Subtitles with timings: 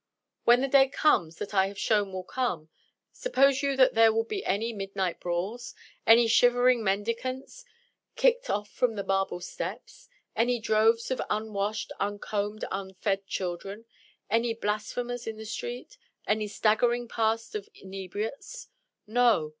[0.45, 2.69] When the day comes that I have shown will come,
[3.11, 5.75] suppose you that there will be any midnight brawls?
[6.07, 7.65] any shivering mendicants,
[8.15, 10.09] kicked off from the marble steps?
[10.35, 13.85] any droves of unwashed, uncombed, unfed children?
[14.27, 15.99] any blasphemers in the street?
[16.25, 18.69] any staggering past of inebriates?
[19.05, 19.49] No!